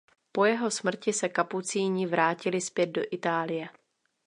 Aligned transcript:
Po 0.35 0.45
jeho 0.45 0.71
smrti 0.71 1.13
se 1.13 1.29
kapucíni 1.29 2.07
vrátili 2.07 2.61
zpět 2.61 2.85
do 2.85 3.01
Itálie. 3.11 3.69